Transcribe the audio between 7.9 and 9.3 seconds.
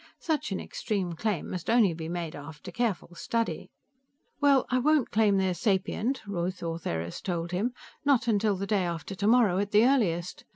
"Not till day after